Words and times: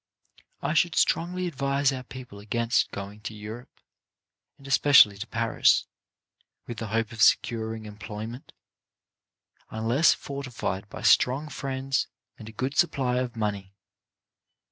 I 0.63 0.73
should 0.73 0.95
strongly 0.95 1.45
advise 1.45 1.93
our 1.93 2.01
people 2.01 2.39
against 2.39 2.89
go 2.89 3.11
ing 3.11 3.19
to 3.21 3.35
Europe, 3.35 3.79
and 4.57 4.65
especially 4.67 5.15
to 5.19 5.27
Paris, 5.27 5.85
with 6.65 6.77
the 6.79 6.87
hope 6.87 7.11
of 7.11 7.21
securing 7.21 7.85
employment, 7.85 8.51
unless 9.69 10.15
fortified 10.15 10.89
by 10.89 11.03
strong 11.03 11.49
friends 11.49 12.07
and 12.39 12.49
a 12.49 12.51
good 12.51 12.77
supply 12.79 13.17
of 13.19 13.35
money. 13.35 13.75